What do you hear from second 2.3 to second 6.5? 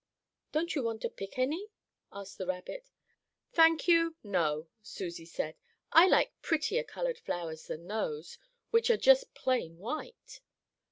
the rabbit. "Thank you, no," Susie said. "I like